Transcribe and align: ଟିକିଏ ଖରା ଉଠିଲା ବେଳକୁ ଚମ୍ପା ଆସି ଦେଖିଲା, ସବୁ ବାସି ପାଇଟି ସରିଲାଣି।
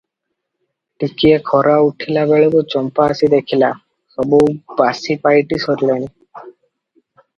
ଟିକିଏ 1.01 1.33
ଖରା 1.49 1.75
ଉଠିଲା 1.89 2.23
ବେଳକୁ 2.31 2.63
ଚମ୍ପା 2.75 3.05
ଆସି 3.17 3.29
ଦେଖିଲା, 3.35 3.69
ସବୁ 4.15 4.41
ବାସି 4.81 5.19
ପାଇଟି 5.27 5.61
ସରିଲାଣି। 5.67 6.11